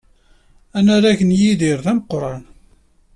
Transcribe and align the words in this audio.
Anarag 0.77 1.19
n 1.23 1.31
Yidir 1.39 1.79
d 1.85 1.87
Moqran. 1.95 2.43